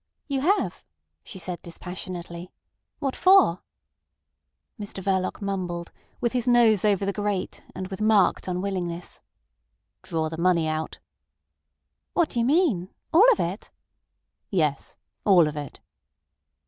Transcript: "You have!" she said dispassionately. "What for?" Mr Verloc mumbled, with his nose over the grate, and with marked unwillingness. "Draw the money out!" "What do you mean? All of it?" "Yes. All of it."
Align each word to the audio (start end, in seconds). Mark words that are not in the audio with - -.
"You 0.27 0.41
have!" 0.41 0.83
she 1.23 1.37
said 1.37 1.61
dispassionately. 1.61 2.51
"What 2.97 3.15
for?" 3.15 3.61
Mr 4.79 4.99
Verloc 5.03 5.43
mumbled, 5.43 5.91
with 6.19 6.33
his 6.33 6.47
nose 6.47 6.83
over 6.83 7.05
the 7.05 7.13
grate, 7.13 7.63
and 7.75 7.87
with 7.89 8.01
marked 8.01 8.47
unwillingness. 8.47 9.21
"Draw 10.01 10.27
the 10.29 10.39
money 10.39 10.67
out!" 10.67 10.97
"What 12.13 12.29
do 12.29 12.39
you 12.39 12.45
mean? 12.45 12.89
All 13.13 13.31
of 13.31 13.39
it?" 13.39 13.69
"Yes. 14.49 14.97
All 15.23 15.47
of 15.47 15.55
it." 15.55 15.79